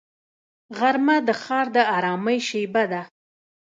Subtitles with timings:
[0.77, 3.01] غرمه د ښار د ارامۍ شیبه ده